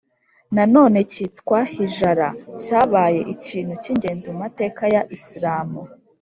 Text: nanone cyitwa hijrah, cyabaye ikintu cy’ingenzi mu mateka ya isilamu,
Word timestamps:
nanone 0.55 0.99
cyitwa 1.11 1.59
hijrah, 1.73 2.33
cyabaye 2.63 3.21
ikintu 3.33 3.73
cy’ingenzi 3.81 4.27
mu 4.31 4.37
mateka 4.43 4.81
ya 4.93 5.01
isilamu, 5.15 5.81